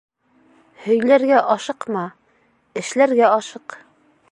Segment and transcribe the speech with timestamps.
[0.85, 2.05] Һөйләргә ашыҡма,
[2.83, 3.81] эшләргә ашыҡ.